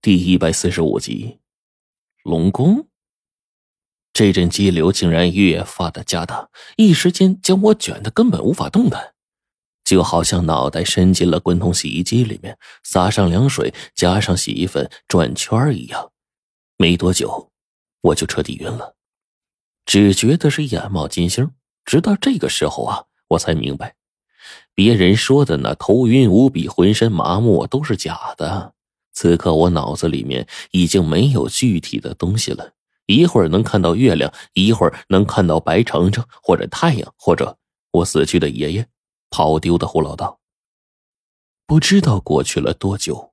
[0.00, 1.40] 第一百四十五集，
[2.22, 2.86] 龙宫。
[4.12, 9.14] 这阵激流竟然越发的加大，一时间将我卷得根本无法动弹，
[9.84, 16.12] 就好像脑袋伸进了滚筒洗衣机里面，撒上凉水，加上洗衣粉转圈一样。
[16.76, 17.50] 没多久，
[18.02, 18.94] 我就彻底晕了，
[19.84, 21.50] 只觉得是眼冒金星。
[21.84, 23.96] 直到这个时候啊，我才明白，
[24.76, 28.74] 别人说的那头晕无比、浑身麻木都是假的。
[29.20, 32.74] 此刻我脑子里面已经没有具体的东西了，
[33.06, 37.58] 一会儿能看到月亮，一会儿能看到白程程或者太阳，或者
[37.90, 38.86] 我死去的爷爷
[39.28, 40.38] 跑丢的胡老道。
[41.66, 43.32] 不知道过去了多久，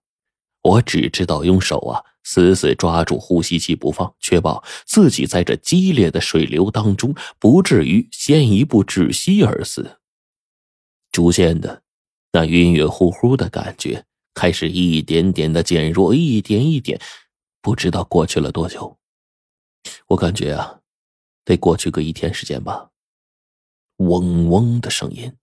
[0.63, 9.99] 我只知道用手啊死死抓住呼吸器不放，确保自己在这激烈的水流当中不至于先一步窒息而死。
[11.11, 11.83] 逐渐的，
[12.31, 14.03] 那晕晕乎乎的感觉。
[14.35, 17.01] 开始一点点的减弱，一点一点，
[17.61, 18.99] 不知道过去了多久。
[20.07, 20.81] 我感觉啊，
[21.43, 22.89] 得过去个一天时间吧。
[23.97, 25.33] 嗡嗡的声音，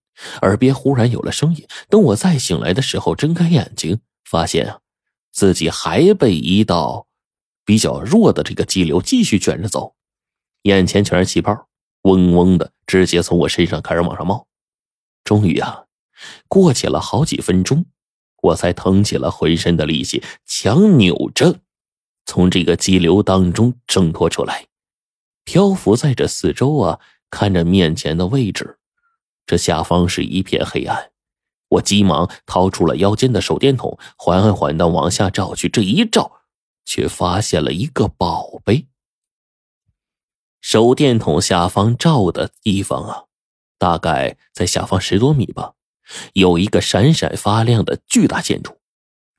[0.43, 1.65] 耳边忽然有了声音。
[1.89, 4.79] 等我再醒来的时候，睁开眼睛，发现啊，
[5.31, 7.07] 自己还被一道
[7.65, 9.95] 比较弱的这个激流继续卷着走，
[10.61, 11.67] 眼前全是气泡，
[12.03, 14.47] 嗡嗡的，直接从我身上开始往上冒。
[15.23, 15.85] 终于啊，
[16.47, 17.85] 过去了好几分钟。
[18.43, 21.59] 我才腾起了浑身的力气，强扭着
[22.25, 24.67] 从这个激流当中挣脱出来，
[25.45, 26.99] 漂浮在这四周啊，
[27.29, 28.79] 看着面前的位置，
[29.45, 31.11] 这下方是一片黑暗。
[31.69, 35.67] 我急忙掏出了腰间的手电筒，缓缓的往下照去。
[35.69, 36.41] 这一照，
[36.85, 38.87] 却发现了一个宝贝。
[40.61, 43.23] 手电筒下方照的地方啊，
[43.77, 45.73] 大概在下方十多米吧。
[46.33, 48.79] 有一个闪闪发亮的巨大建筑，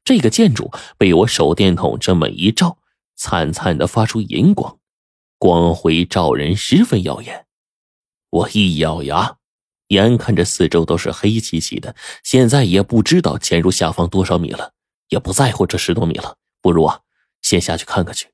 [0.05, 2.79] 这个建筑被我手电筒这么一照，
[3.17, 4.79] 灿灿的发出银光，
[5.39, 7.47] 光辉照人，十分耀眼。
[8.31, 9.37] 我一咬牙，
[9.89, 14.73] 眼看着四周都是黑漆漆的，现在也不知道潜入下方多少米了，
[15.09, 17.01] 也不在乎这十多米了，不如啊，
[17.43, 18.29] 先下去看看去。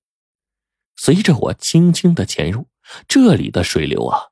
[0.97, 2.67] 随着我轻轻的潜入，
[3.07, 4.29] 这里的水流啊，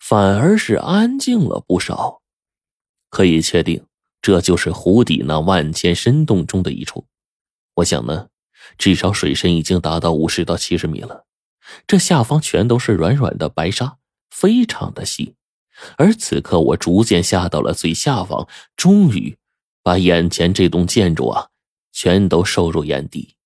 [0.00, 2.22] 反而是安静了不少。
[3.14, 3.86] 可以确定，
[4.20, 7.06] 这就是湖底那万千深洞中的一处。
[7.76, 8.26] 我想呢，
[8.76, 11.24] 至少水深已经达到五十到七十米了。
[11.86, 13.98] 这下方全都是软软的白沙，
[14.30, 15.36] 非常的细。
[15.96, 19.38] 而此刻，我逐渐下到了最下方，终于
[19.84, 21.50] 把眼前这栋建筑啊，
[21.92, 23.36] 全都收入眼底。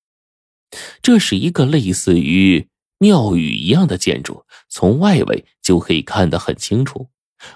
[1.03, 2.67] 这是一个类似于
[2.99, 7.09] 庙宇一样的建筑，从外围就可以看得很清楚。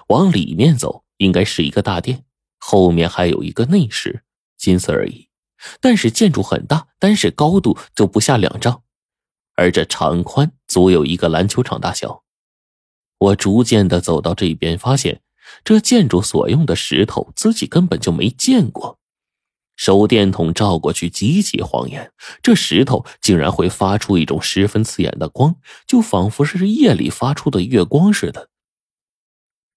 [0.09, 1.02] 往里面走。
[1.17, 2.23] 应该是一个大殿，
[2.57, 4.23] 后面还有一个内室，
[4.57, 5.29] 仅此而已。
[5.79, 8.83] 但是建筑很大，单是高度就不下两丈，
[9.55, 12.23] 而这长宽足有一个篮球场大小。
[13.17, 15.21] 我逐渐的走到这边，发现
[15.63, 18.99] 这建筑所用的石头自己根本就没见过。
[19.77, 25.55] 手电筒照过去极其晃眼，这石头竟然会发出一种十分刺眼的光，
[25.87, 28.49] 就仿佛是夜里发出的月光似的。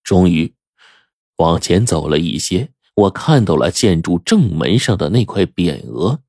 [0.02, 0.52] 终于。
[1.36, 6.20] 往前走了一些，我看到了建筑正门上的那块匾额，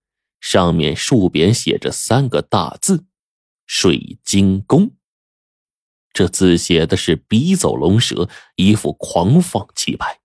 [0.41, 3.06] 上面竖匾写着三个大字
[3.66, 4.91] “水晶宫”。
[6.12, 10.19] 这字写的是笔走龙蛇，一副狂放气派。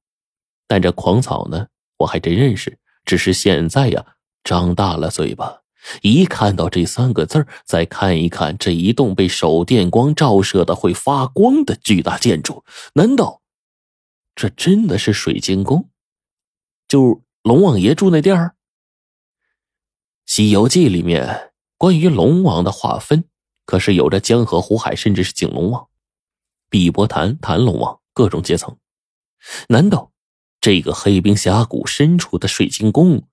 [0.66, 1.66] 但这狂草呢，
[1.98, 5.60] 我还真认识，只是现在呀，张大了嘴巴，
[6.00, 12.64] 一看到这三个字再看一看这一栋被手电光照射的会发光的巨大建筑，
[12.94, 13.41] 难道？
[14.34, 15.90] 这真的是水晶宫，
[16.88, 18.56] 就龙王爷住那地儿。
[20.34, 23.24] 《西游记》里面关于龙王的划分，
[23.66, 25.88] 可是有着江河湖海，甚至是景龙王、
[26.70, 28.78] 碧波潭潭龙王各种阶层。
[29.68, 30.12] 难道
[30.60, 33.28] 这个黑冰峡谷深处的水晶宫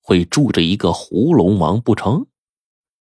[0.00, 2.26] 会住着一个狐龙王不成？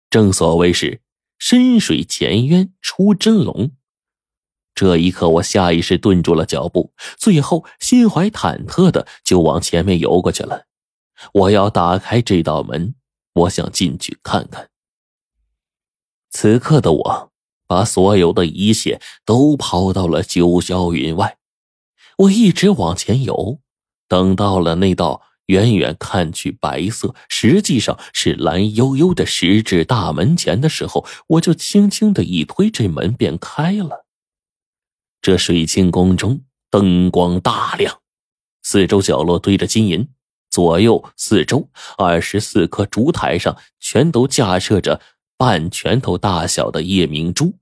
[0.08, 1.02] 正所谓是
[1.38, 3.72] 深水潜渊出真龙。
[4.74, 10.66] 这一刻，我下意识顿住了脚步，最后心怀忐忑的就往前面游过去了。
[11.32, 12.94] 我要打开这道门，
[13.34, 14.68] 我想进去看看。
[16.30, 17.30] 此刻的我，
[17.68, 21.38] 把所有的一切都抛到了九霄云外。
[22.18, 23.60] 我一直往前游，
[24.08, 34.03] 等到了那道远远看去白色，实际上是蓝幽幽的石质大门前的时候，我就轻轻的一推，这门便开了。
[35.24, 38.02] 这水晶宫中灯光大亮，
[38.62, 40.06] 四周角落堆着金银，
[40.50, 45.00] 左右四周二十四颗烛台上全都架设着
[45.38, 47.54] 半拳头大小的夜明珠，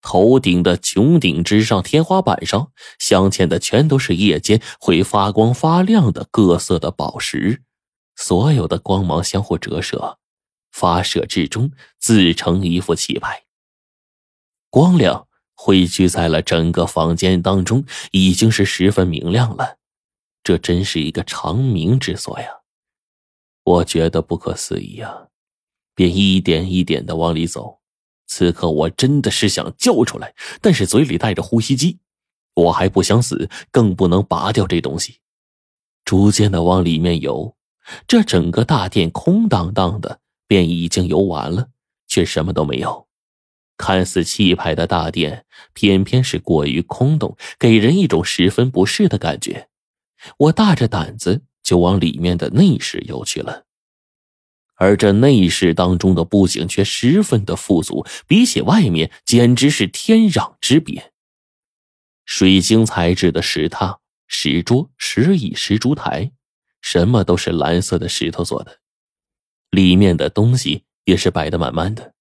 [0.00, 7.62] 头顶的穹顶之上，天花板上镶嵌的全都是夜间会发光发亮的各色的宝石，
[8.16, 10.18] 所有的光芒相互折射，
[10.72, 11.70] 发射至中，
[12.00, 13.44] 自成一副气派。
[14.68, 15.28] 光亮
[15.64, 19.78] 汇聚在了整个房间当中，已经是十分明亮了。
[20.42, 22.48] 这真是一个长明之所呀！
[23.62, 25.28] 我觉得不可思议呀，
[25.94, 27.78] 便一点一点的往里走。
[28.26, 32.00] 此刻我真的是想叫出来，但是嘴里带着呼吸机，
[32.54, 35.20] 我还不想死，更不能拔掉这东西。
[36.04, 37.54] 逐渐的往里面游，
[38.08, 40.18] 这整个大殿空荡荡的，
[40.48, 41.68] 便已经游完了，
[42.08, 43.06] 却什么都没有。
[43.76, 49.68] 看似气派的大殿，偏偏是过于空洞，给人一种十分不适的感觉。
[50.38, 53.64] 我大着胆子就往里面的内室游去了，
[54.76, 61.12] 而这内室当中的布景却十分的富足，比起外面简直是天壤之别。
[62.24, 63.98] 水晶材质的石榻、
[64.28, 66.30] 石桌、石椅、石烛台，
[66.80, 68.78] 什么都是蓝色的石头做的，
[69.70, 72.14] 里面的东西也是摆得满满的，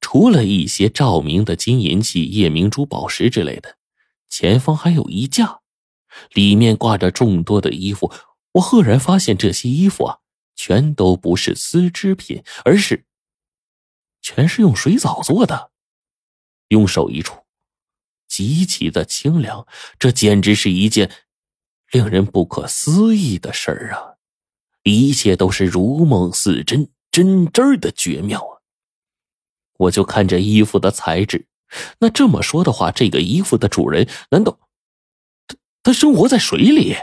[0.00, 3.76] 除了一些照明的金银器、夜明珠、宝石之类的，
[4.28, 5.60] 前方还有一架。
[6.32, 8.10] 里面挂着众多的衣服，
[8.52, 10.18] 我赫然发现这些衣服啊，
[10.56, 13.04] 全都不是丝织品，而是
[14.20, 15.70] 全是用水藻做的。
[16.68, 17.44] 用手一触，
[18.26, 19.66] 极其的清凉，
[19.98, 21.10] 这简直是一件
[21.92, 24.16] 令人不可思议的事儿啊！
[24.82, 28.57] 一切都是如梦似真，真真的绝妙啊！
[29.78, 31.46] 我就看这衣服的材质，
[32.00, 34.58] 那这么说的话，这个衣服的主人难道？
[35.82, 36.94] 他生活在水里，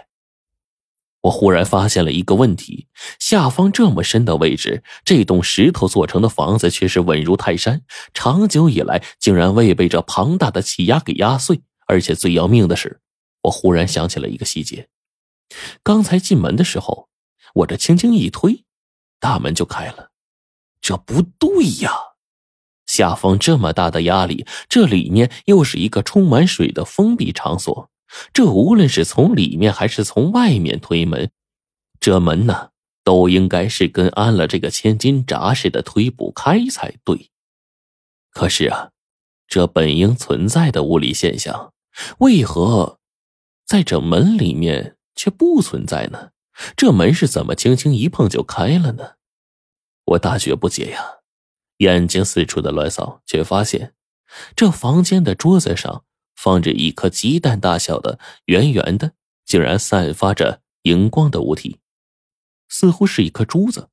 [1.22, 2.88] 我忽然发现了一个问题：
[3.18, 7.82] 下方这么深的位置，这栋石头做成的房子却是稳如泰山，
[8.14, 11.64] 长久以来竟然未被这庞大的气压给压碎。
[11.88, 13.00] 而且最要命的是，
[13.44, 14.90] 我忽然想起了一个细节：
[15.82, 17.10] 刚才进门的时候，
[17.54, 18.66] 我这轻轻一推，
[19.20, 20.12] 大门就开了。
[20.82, 21.92] 这不对呀！
[22.96, 27.90] 下方这么大的压力，这里面又是一个充满水的封闭场所。
[28.32, 31.30] 这无论是从里面还是从外面推门，
[32.00, 32.70] 这门呢
[33.04, 37.30] 都应该是跟安了这个千斤闸似的推不开才对。
[38.32, 38.92] 可是啊，
[39.48, 41.74] 这本应存在的物理现象，
[42.20, 43.00] 为何
[43.66, 46.30] 在这门里面却不存在呢？
[46.78, 49.16] 这门是怎么轻轻一碰就开了呢？
[50.06, 51.02] 我大觉不解呀，
[51.78, 53.94] 眼睛四处的乱扫，却发现
[54.56, 56.04] 这房间的桌子上。
[56.36, 59.14] 放着一颗鸡蛋大小的圆圆的，
[59.46, 61.80] 竟然散发着荧光的物体，
[62.68, 63.88] 似乎是一颗珠子，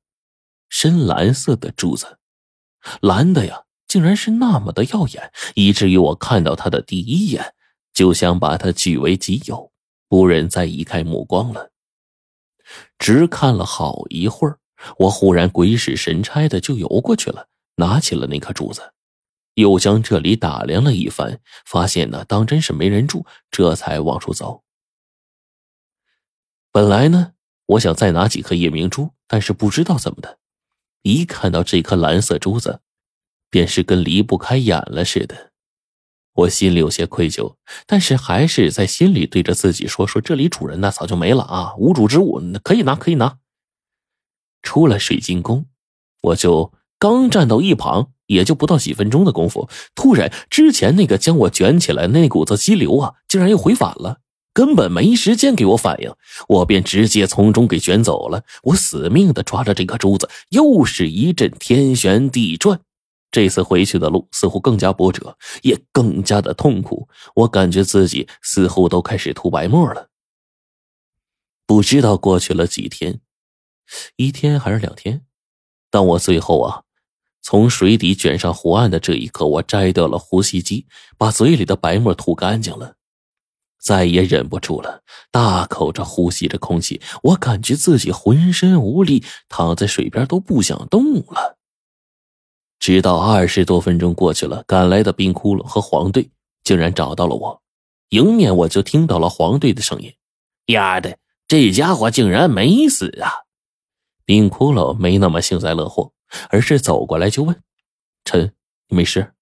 [0.67, 2.19] 深蓝色的珠子，
[2.99, 7.55] 蓝的呀，竟然是那么的耀眼，以至于我看到它的第一眼
[7.93, 9.71] 就想把它据为己有，
[10.09, 11.71] 不忍再移开目光了。
[12.99, 14.59] 只看了好一会儿，
[14.97, 18.93] 我忽然鬼使神差的就游过去了，拿起了那颗珠子。
[19.55, 24.63] 又将这里打量了一番，发现呢，当真是没人住，这才往出走。
[26.71, 27.33] 本来呢，
[27.67, 30.39] 我想再拿几颗夜明珠，但是不知道怎么的，
[31.03, 32.81] 一看到这颗蓝色珠子，
[33.51, 35.51] 便是跟离不开眼了似的。
[36.33, 43.37] 我心里有些愧疚，但是还是在心里对着自己说：“说这里主人呢早就没了啊，无主之物可以拿，可以拿。”
[44.63, 45.67] 出了水晶宫，
[46.21, 48.11] 我就刚站到一旁。
[48.27, 54.21] 也就不到几分钟的功夫，突然之前那个将我卷起来那股子激流啊，竟然又回返了，
[54.53, 56.11] 根本没时间给我反应，
[56.47, 58.43] 我便直接从中给卷走了。
[58.63, 62.79] 我死命的抓着这颗珠子，又是一阵天旋地转。
[63.29, 67.09] 这次回去的路似乎更加波折，也更加的痛苦。
[67.35, 70.07] 我感觉自己似乎都开始吐白沫了。
[71.67, 73.19] 不知道过去了几天，
[74.15, 75.23] 一天还是两天，
[75.91, 76.83] 但我最后啊。
[77.43, 82.95] 从水底卷上湖岸的这一刻，我摘掉了呼吸机，把嘴里的白沫吐干净了，
[83.77, 87.01] 再也忍不住了，大口着呼吸着空气。
[87.21, 91.57] 我感觉自己浑身无力，躺在水边都不想动了。
[92.79, 96.29] 直到二十多分钟过去了，赶来的冰窟窿和黄队
[96.63, 97.61] 竟然找到了我，
[98.09, 100.13] 迎面我就听到了黄队的声音
[100.67, 103.43] ：“丫的，这家伙竟然没死啊！”
[104.23, 106.13] 冰窟窿没那么幸灾乐祸。
[106.49, 107.61] 而是走过来就问
[108.25, 108.53] ：“陈，
[108.87, 109.33] 你没事？”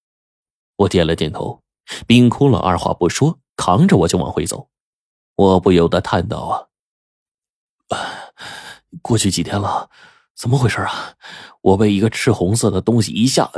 [0.76, 1.62] 我点了点头。
[2.06, 4.68] 冰窟窿二话不说，扛着我就往回走。
[5.34, 6.70] 我不由得叹道
[7.88, 7.98] ：“啊，
[9.02, 9.90] 过去几天了，
[10.34, 11.16] 怎么回事啊？
[11.60, 13.50] 我被一个赤红色的东西一下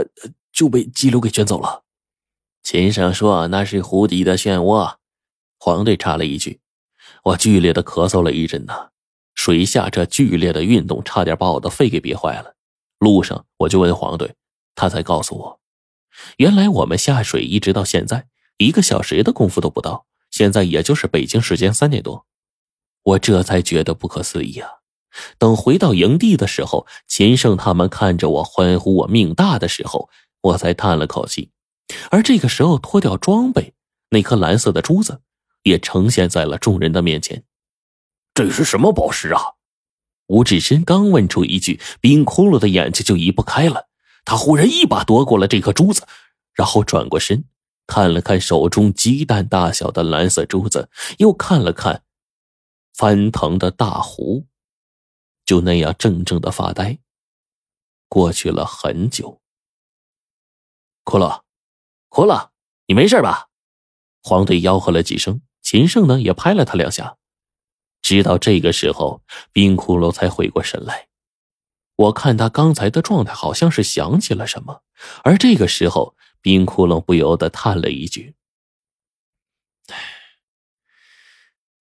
[0.52, 1.84] 就被激流给卷走了。
[2.62, 4.96] 秦胜说：“那是湖底的漩涡。”
[5.60, 6.60] 黄队插了一句
[7.24, 8.90] ：“我剧烈的咳嗽了一阵呢，
[9.34, 12.53] 水下这剧烈的运动差点把我的肺给憋坏了。”
[13.04, 14.34] 路上我就问黄队，
[14.74, 15.60] 他才告诉我，
[16.38, 22.26] 原来我们下水一直到现在一个小时的功夫都不到，现在也就是北京时间三点多。
[23.02, 24.68] 我这才觉得不可思议啊！
[25.36, 30.08] 等回到营地的时候，秦胜他们看着我欢呼我命大的时候，
[30.40, 31.50] 我才叹了口气。
[32.10, 33.74] 而这个时候脱掉装备，
[34.08, 35.20] 那颗蓝色的珠子
[35.64, 37.44] 也呈现在了众人的面前。
[38.32, 39.40] 这是什么宝石啊？
[40.26, 43.88] 吴志深刚问出一句，冰窟窿的眼睛就移不开了。
[44.24, 46.06] 他忽然一把夺过了这颗珠子，
[46.54, 47.44] 然后转过身，
[47.86, 50.88] 看了看手中鸡蛋大小的蓝色珠子，
[51.18, 52.02] 又看了看
[52.94, 54.46] 翻腾的大湖，
[55.44, 56.98] 就那样怔怔的发呆。
[58.08, 59.42] 过去了很久。
[61.02, 61.44] 哭了，
[62.08, 62.52] 哭了，
[62.86, 63.48] 你没事吧？
[64.22, 67.18] 黄队吆喝了几声，秦胜呢也拍了他两下。
[68.04, 71.08] 直到这个时候，冰窟窿才回过神来。
[71.96, 74.82] 我看他刚才的状态，好像是想起了什么。
[75.22, 78.34] 而这个时候，冰窟窿不由得叹了一句：“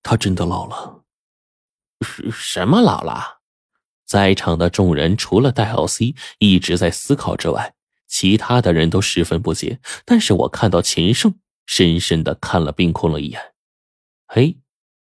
[0.02, 1.04] 他真的老了。
[2.32, 3.42] ”“什么老了？”
[4.08, 7.76] 在场的众人除了戴奥 C 一直在思考之外，
[8.08, 9.82] 其他的人都十分不解。
[10.06, 13.54] 但是我看到秦胜深深的看了冰窟窿一眼，
[14.26, 14.63] 嘿。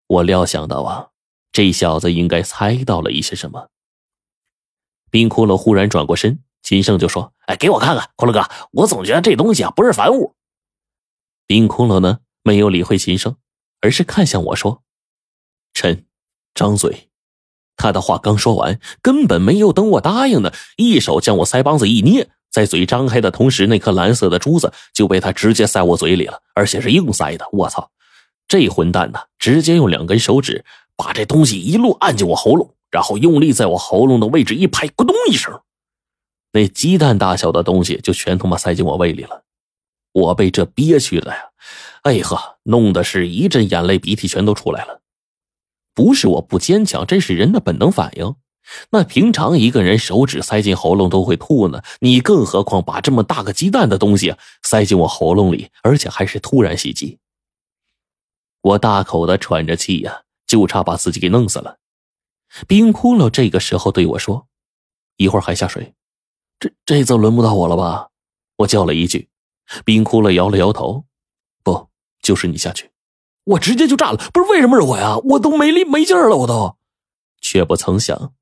[0.08, 1.08] 我料想到啊，
[1.52, 3.68] 这小子应该猜到了一些什么。
[5.10, 10.34] 冰窟窿忽然转过身，秦胜就说：“哎，给我看看，骷髅哥，我总觉得这东西啊不是凡物。”
[11.46, 13.36] 冰窟窿呢没有理会秦胜，
[13.80, 14.82] 而是看向我说
[15.75, 16.06] ：“臣，
[16.54, 17.08] 张嘴。”
[17.76, 27.46] 他的话刚说完，根本没有等我答应呢，一手将我腮帮子一捏，在嘴张开的同时，那颗蓝色的珠子就被他直接塞我嘴里了，而且是硬塞的。
[27.52, 27.90] 我操！
[28.48, 30.64] 这混蛋呢，直接用两根手指
[30.96, 35.60] 把这东西一路按进我喉咙，然后用力在我喉咙的位置一拍，咕咚一声，
[36.52, 39.42] 那鸡蛋大小的东西就全他妈塞进我胃里了。
[40.12, 41.38] 我被这憋屈的呀，
[42.02, 45.02] 哎呵，弄得是一阵眼泪鼻涕全都出来了。
[45.94, 48.34] 不是我不坚强，这是人的本能反应。
[48.90, 57.18] 那平常一个人手指塞进喉咙都会吐呢，你更何况把这么大个鸡蛋的东西塞进我喉咙里，而且还是突然袭击。
[58.66, 61.78] 我大口的喘着气呀，就差把自己给弄死了。
[62.66, 64.49] 冰窟窿这个时候对我说
[65.18, 65.94] ：“一会儿还下水，
[66.58, 68.08] 这这次轮不到我了吧？”
[68.58, 69.28] 我叫了一句，
[69.85, 71.04] 冰窟窿摇了摇头
[71.62, 72.90] ：“不，就是你下去。”
[73.44, 75.16] 我直接就炸了，不是为什么是我呀？
[75.18, 76.76] 我都没力没劲了，我都。
[77.40, 78.35] 却不曾想，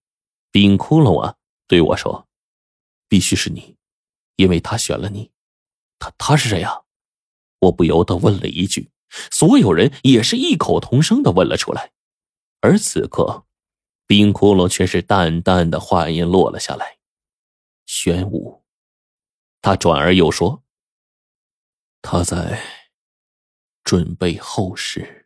[0.51, 1.35] 冰窟窿啊
[1.69, 2.27] 对我说
[3.09, 3.77] ：“必须是你，
[4.37, 5.31] 因为他选了你。”
[6.01, 6.85] 他他是谁呀？
[7.61, 8.89] 我不由得问了一句。
[9.31, 11.93] 所有人也是异口同声的问了出来，
[12.61, 13.45] 而此刻，
[14.07, 16.99] 冰窟窿却是淡淡的话音落了下来
[17.87, 18.63] ：“玄武。”
[19.63, 20.63] 他转而又说
[22.03, 22.61] ：“他在
[23.83, 25.24] 准备后事。”